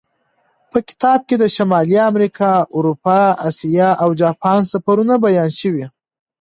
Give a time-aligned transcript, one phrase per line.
[0.71, 3.19] په کتاب کې د شمالي امریکا، اروپا،
[3.49, 5.85] اسیا او جاپان سفرونه بیان شوي.